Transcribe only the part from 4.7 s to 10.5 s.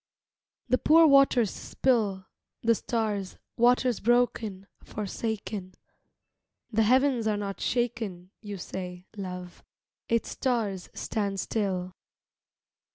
forsaken. The heavens are not shaken, you say, love, Its